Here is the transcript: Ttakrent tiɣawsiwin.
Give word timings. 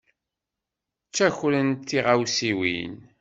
Ttakrent 1.07 1.85
tiɣawsiwin. 1.89 2.95